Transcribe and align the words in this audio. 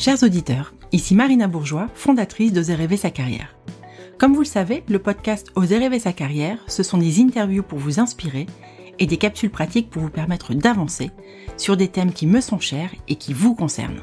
Chers 0.00 0.22
auditeurs, 0.22 0.72
ici 0.92 1.14
Marina 1.14 1.46
Bourgeois, 1.46 1.88
fondatrice 1.92 2.54
d'Oser 2.54 2.74
rêver 2.74 2.96
sa 2.96 3.10
carrière. 3.10 3.54
Comme 4.16 4.32
vous 4.32 4.40
le 4.40 4.46
savez, 4.46 4.82
le 4.88 4.98
podcast 4.98 5.52
Oser 5.56 5.76
rêver 5.76 5.98
sa 5.98 6.14
carrière, 6.14 6.56
ce 6.68 6.82
sont 6.82 6.96
des 6.96 7.20
interviews 7.20 7.62
pour 7.62 7.78
vous 7.78 8.00
inspirer 8.00 8.46
et 8.98 9.04
des 9.04 9.18
capsules 9.18 9.50
pratiques 9.50 9.90
pour 9.90 10.00
vous 10.00 10.08
permettre 10.08 10.54
d'avancer 10.54 11.10
sur 11.58 11.76
des 11.76 11.88
thèmes 11.88 12.14
qui 12.14 12.26
me 12.26 12.40
sont 12.40 12.58
chers 12.58 12.88
et 13.08 13.16
qui 13.16 13.34
vous 13.34 13.54
concernent. 13.54 14.00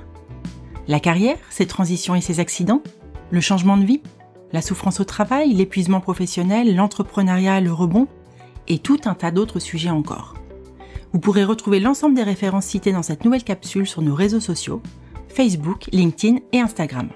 La 0.88 1.00
carrière, 1.00 1.40
ses 1.50 1.66
transitions 1.66 2.14
et 2.14 2.22
ses 2.22 2.40
accidents, 2.40 2.84
le 3.32 3.42
changement 3.42 3.76
de 3.76 3.86
vie, 3.86 4.04
la 4.54 4.62
souffrance 4.62 5.00
au 5.00 5.04
travail, 5.04 5.52
l'épuisement 5.56 6.00
professionnel, 6.00 6.76
l'entrepreneuriat, 6.76 7.60
le 7.60 7.74
rebond, 7.74 8.08
et 8.68 8.78
tout 8.78 9.00
un 9.06 9.16
tas 9.16 9.32
d'autres 9.32 9.58
sujets 9.58 9.90
encore. 9.90 10.36
Vous 11.14 11.20
pourrez 11.20 11.44
retrouver 11.44 11.80
l'ensemble 11.80 12.16
des 12.16 12.24
références 12.24 12.66
citées 12.66 12.92
dans 12.92 13.04
cette 13.04 13.26
nouvelle 13.26 13.44
capsule 13.44 13.88
sur 13.88 14.02
nos 14.02 14.16
réseaux 14.16 14.40
sociaux, 14.40 14.82
Facebook, 15.30 15.88
LinkedIn 15.92 16.40
et 16.52 16.60
Instagram. 16.60 17.10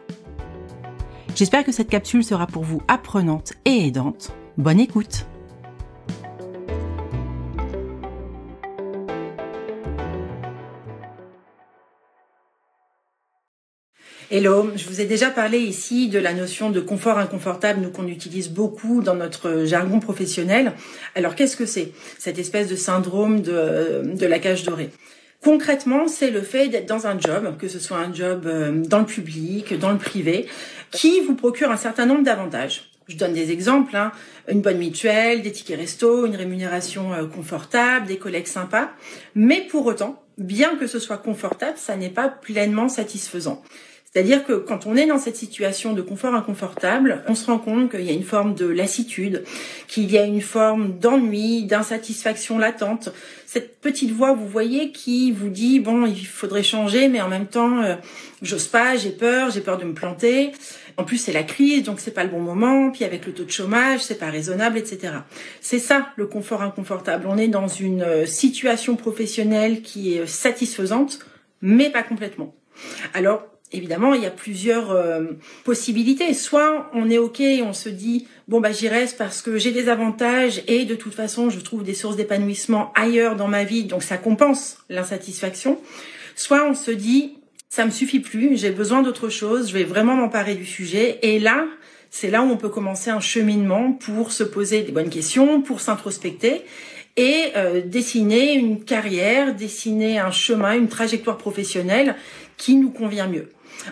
J'espère 1.36 1.64
que 1.64 1.72
cette 1.72 1.90
capsule 1.90 2.24
sera 2.24 2.48
pour 2.48 2.64
vous 2.64 2.82
apprenante 2.88 3.54
et 3.66 3.88
aidante. 3.88 4.32
Bonne 4.58 4.80
écoute 4.80 5.26
Hello, 14.34 14.72
je 14.78 14.88
vous 14.88 15.02
ai 15.02 15.04
déjà 15.04 15.30
parlé 15.30 15.60
ici 15.60 16.08
de 16.08 16.18
la 16.18 16.34
notion 16.34 16.70
de 16.70 16.80
confort 16.80 17.18
inconfortable, 17.18 17.82
nous 17.82 17.90
qu'on 17.90 18.08
utilise 18.08 18.50
beaucoup 18.50 19.02
dans 19.02 19.14
notre 19.14 19.66
jargon 19.66 20.00
professionnel. 20.00 20.72
Alors 21.16 21.36
qu'est-ce 21.36 21.58
que 21.58 21.66
c'est? 21.66 21.92
Cette 22.18 22.40
espèce 22.40 22.70
de 22.70 22.78
syndrome 22.78 23.42
de, 23.42 24.04
de 24.06 24.26
la 24.26 24.40
cage 24.40 24.64
dorée. 24.64 24.90
Concrètement, 25.44 26.08
c'est 26.08 26.32
le 26.32 26.40
fait 26.44 26.70
d'être 26.70 26.86
dans 26.86 27.08
un 27.08 27.20
job, 27.20 27.58
que 27.58 27.68
ce 27.68 27.78
soit 27.78 27.98
un 27.98 28.14
job 28.14 28.44
euh, 28.46 28.72
dans 28.72 29.00
le 29.00 29.06
public, 29.06 29.78
dans 29.78 29.92
le 29.92 29.98
privé, 29.98 30.46
qui 30.92 31.20
vous 31.20 31.36
procure 31.36 31.70
un 31.70 31.76
certain 31.76 32.06
nombre 32.06 32.24
d'avantages. 32.24 32.90
Je 33.10 33.18
donne 33.18 33.34
des 33.34 33.52
exemples, 33.52 33.98
hein. 33.98 34.14
une 34.48 34.62
bonne 34.62 34.78
mutuelle, 34.78 35.42
des 35.42 35.52
tickets 35.52 35.78
resto, 35.78 36.26
une 36.26 36.38
rémunération 36.38 37.12
euh, 37.12 37.26
confortable, 37.26 38.08
des 38.08 38.18
collègues 38.18 38.48
sympas. 38.48 38.92
Mais 39.36 39.68
pour 39.70 39.86
autant, 39.88 40.24
bien 40.38 40.78
que 40.78 40.88
ce 40.88 41.00
soit 41.00 41.18
confortable, 41.18 41.78
ça 41.78 41.98
n'est 41.98 42.10
pas 42.10 42.30
pleinement 42.30 42.88
satisfaisant. 42.88 43.62
C'est-à-dire 44.14 44.44
que 44.44 44.54
quand 44.54 44.88
on 44.88 44.98
est 44.98 45.06
dans 45.06 45.18
cette 45.18 45.38
situation 45.38 45.94
de 45.94 46.02
confort 46.02 46.36
inconfortable, 46.36 47.24
on 47.30 47.36
se 47.36 47.46
rend 47.46 47.60
compte 47.60 47.90
qu'il 47.90 48.04
y 48.04 48.10
a 48.10 48.14
une 48.14 48.26
forme 48.26 48.56
de 48.56 48.66
lassitude, 48.66 49.46
qu'il 49.88 50.12
y 50.12 50.18
a 50.18 50.26
une 50.26 50.42
forme 50.42 51.00
d'ennui, 51.00 51.64
d'insatisfaction 51.64 52.58
latente. 52.58 53.08
Cette 53.46 53.80
petite 53.80 54.12
voix, 54.12 54.34
vous 54.34 54.50
voyez, 54.50 54.92
qui 54.92 55.32
vous 55.32 55.48
dit 55.48 55.80
bon, 55.80 56.06
il 56.06 56.26
faudrait 56.26 56.62
changer, 56.62 57.08
mais 57.08 57.22
en 57.22 57.30
même 57.30 57.48
temps, 57.48 57.82
euh, 57.84 57.96
j'ose 58.42 58.68
pas, 58.68 58.98
j'ai 58.98 59.12
peur, 59.12 59.50
j'ai 59.50 59.62
peur 59.62 59.78
de 59.78 59.86
me 59.86 59.94
planter. 59.94 60.52
En 60.98 61.06
plus, 61.06 61.18
c'est 61.18 61.32
la 61.32 61.44
crise, 61.44 61.84
donc 61.84 62.02
c'est 62.02 62.12
pas 62.12 62.26
le 62.26 62.30
bon 62.30 62.42
moment. 62.42 62.92
Puis 62.92 63.06
avec 63.06 63.26
le 63.26 63.34
taux 63.34 63.46
de 63.46 63.52
chômage, 63.52 64.02
c'est 64.02 64.20
pas 64.20 64.30
raisonnable, 64.30 64.78
etc. 64.78 65.14
C'est 65.62 65.80
ça 65.80 66.10
le 66.18 66.28
confort 66.28 66.64
inconfortable. 66.64 67.28
On 67.30 67.38
est 67.38 67.48
dans 67.48 67.70
une 67.70 68.02
euh, 68.02 68.26
situation 68.26 68.98
professionnelle 68.98 69.82
qui 69.82 70.16
est 70.16 70.26
satisfaisante, 70.26 71.20
mais 71.62 71.90
pas 71.90 72.04
complètement. 72.04 72.54
Alors 73.14 73.51
évidemment, 73.72 74.14
il 74.14 74.22
y 74.22 74.26
a 74.26 74.32
plusieurs 74.32 74.92
euh, 74.92 75.24
possibilités. 75.64 76.34
Soit 76.34 76.90
on 76.94 77.10
est 77.10 77.18
OK 77.18 77.42
on 77.64 77.74
se 77.74 77.90
dit 77.90 78.28
bon 78.48 78.60
bah 78.60 78.72
j'y 78.72 78.88
reste 78.88 79.18
parce 79.18 79.42
que 79.42 79.58
j'ai 79.58 79.72
des 79.72 79.90
avantages 79.90 80.64
et 80.68 80.86
de 80.86 80.96
toute 80.96 81.14
façon, 81.14 81.50
je 81.50 81.60
trouve 81.60 81.84
des 81.84 81.94
sources 81.94 82.16
d'épanouissement 82.16 82.92
ailleurs 82.96 83.36
dans 83.36 83.48
ma 83.48 83.64
vie, 83.64 83.84
donc 83.84 84.04
ça 84.04 84.18
compense 84.18 84.78
l'insatisfaction. 84.90 85.80
Soit 86.36 86.66
on 86.66 86.74
se 86.74 86.92
dit 86.92 87.38
ça 87.70 87.86
me 87.86 87.92
suffit 87.92 88.20
plus, 88.20 88.58
j'ai 88.58 88.72
besoin 88.72 89.02
d'autre 89.02 89.30
chose, 89.30 89.70
je 89.70 89.74
vais 89.74 89.86
vraiment 89.86 90.16
m'emparer 90.16 90.56
du 90.56 90.66
sujet 90.66 91.20
et 91.22 91.40
là, 91.40 91.66
c'est 92.10 92.30
là 92.30 92.42
où 92.42 92.50
on 92.50 92.58
peut 92.58 92.70
commencer 92.70 93.10
un 93.10 93.22
cheminement 93.22 93.94
pour 93.94 94.34
se 94.34 94.44
poser 94.44 94.82
des 94.82 94.92
bonnes 94.92 95.10
questions, 95.10 95.62
pour 95.62 95.80
s'introspecter 95.80 96.64
et 97.18 97.52
euh, 97.56 97.82
dessiner 97.82 98.54
une 98.54 98.84
carrière, 98.84 99.56
dessiner 99.56 100.20
un 100.20 100.32
chemin, 100.32 100.76
une 100.76 100.88
trajectoire 100.88 101.38
professionnelle 101.38 102.16
qui 102.58 102.76
nous 102.76 102.92
convient 102.92 103.28
mieux. 103.28 103.50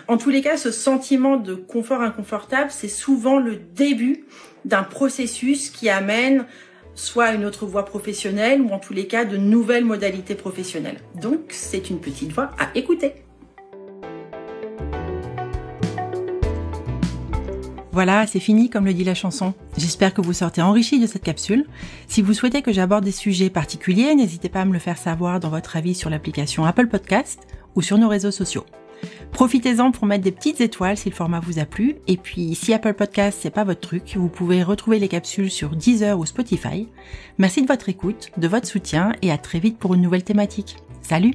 En 0.08 0.16
tous 0.16 0.30
les 0.30 0.40
cas, 0.40 0.56
ce 0.56 0.70
sentiment 0.70 1.36
de 1.36 1.54
confort 1.54 2.00
inconfortable, 2.00 2.70
c'est 2.70 2.88
souvent 2.88 3.38
le 3.38 3.56
début 3.56 4.24
d'un 4.64 4.82
processus 4.82 5.70
qui 5.70 5.88
amène 5.88 6.46
soit 6.94 7.32
une 7.32 7.44
autre 7.44 7.66
voie 7.66 7.84
professionnelle 7.84 8.60
ou 8.60 8.70
en 8.70 8.78
tous 8.78 8.92
les 8.92 9.06
cas 9.06 9.24
de 9.24 9.36
nouvelles 9.36 9.84
modalités 9.84 10.34
professionnelles. 10.34 11.00
Donc, 11.20 11.46
c'est 11.50 11.90
une 11.90 12.00
petite 12.00 12.32
voix 12.32 12.50
à 12.58 12.68
écouter. 12.74 13.14
Voilà, 17.92 18.26
c'est 18.26 18.40
fini 18.40 18.70
comme 18.70 18.84
le 18.84 18.94
dit 18.94 19.04
la 19.04 19.14
chanson. 19.14 19.52
J'espère 19.76 20.14
que 20.14 20.20
vous 20.20 20.32
sortez 20.32 20.62
enrichi 20.62 21.00
de 21.00 21.06
cette 21.06 21.24
capsule. 21.24 21.66
Si 22.06 22.22
vous 22.22 22.34
souhaitez 22.34 22.62
que 22.62 22.72
j'aborde 22.72 23.04
des 23.04 23.10
sujets 23.10 23.50
particuliers, 23.50 24.14
n'hésitez 24.14 24.48
pas 24.48 24.60
à 24.60 24.64
me 24.64 24.72
le 24.72 24.78
faire 24.78 24.98
savoir 24.98 25.40
dans 25.40 25.48
votre 25.48 25.76
avis 25.76 25.94
sur 25.94 26.10
l'application 26.10 26.64
Apple 26.64 26.86
Podcast 26.86 27.40
ou 27.74 27.82
sur 27.82 27.98
nos 27.98 28.08
réseaux 28.08 28.30
sociaux. 28.30 28.64
Profitez-en 29.32 29.92
pour 29.92 30.06
mettre 30.06 30.24
des 30.24 30.32
petites 30.32 30.60
étoiles 30.60 30.96
si 30.96 31.08
le 31.08 31.14
format 31.14 31.40
vous 31.40 31.58
a 31.58 31.64
plu. 31.64 31.96
Et 32.06 32.16
puis, 32.16 32.54
si 32.54 32.72
Apple 32.74 32.94
Podcast 32.94 33.38
c'est 33.40 33.50
pas 33.50 33.64
votre 33.64 33.80
truc, 33.80 34.14
vous 34.16 34.28
pouvez 34.28 34.62
retrouver 34.62 34.98
les 34.98 35.08
capsules 35.08 35.50
sur 35.50 35.70
Deezer 35.70 36.18
ou 36.18 36.26
Spotify. 36.26 36.88
Merci 37.38 37.62
de 37.62 37.66
votre 37.66 37.88
écoute, 37.88 38.30
de 38.36 38.48
votre 38.48 38.66
soutien 38.66 39.12
et 39.22 39.32
à 39.32 39.38
très 39.38 39.58
vite 39.58 39.78
pour 39.78 39.94
une 39.94 40.02
nouvelle 40.02 40.24
thématique. 40.24 40.76
Salut! 41.02 41.34